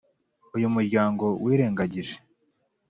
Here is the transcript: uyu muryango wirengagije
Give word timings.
uyu 0.55 0.67
muryango 0.75 1.25
wirengagije 1.43 2.15